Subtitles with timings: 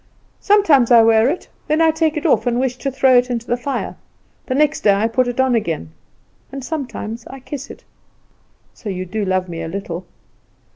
[0.39, 3.45] "Sometimes I wear it; then I take it off and wish to throw it into
[3.45, 3.95] the fire;
[4.47, 5.91] the next day I put it on again,
[6.51, 7.83] and sometimes I kiss it."
[8.73, 10.07] "So you do love me a little?"